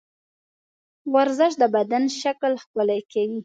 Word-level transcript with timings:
ورزش 1.13 1.53
د 1.61 1.63
بدن 1.75 2.03
شکل 2.21 2.51
ښکلی 2.63 3.01
کوي. 3.11 3.39